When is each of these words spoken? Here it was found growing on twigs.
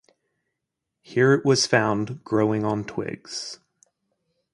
Here 1.03 1.31
it 1.33 1.45
was 1.45 1.67
found 1.67 2.23
growing 2.23 2.63
on 2.65 2.85
twigs. 2.85 3.59